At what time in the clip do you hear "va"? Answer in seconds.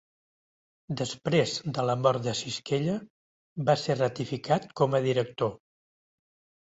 3.69-3.77